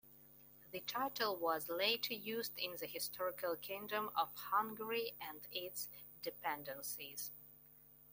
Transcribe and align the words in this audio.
The 0.71 0.79
title 0.79 1.35
was 1.35 1.69
later 1.69 2.15
used 2.15 2.57
in 2.57 2.75
the 2.75 2.87
historical 2.87 3.55
Kingdom 3.55 4.09
of 4.15 4.33
Hungary 4.33 5.13
and 5.21 5.47
its 5.51 5.89
dependencies. 6.23 7.29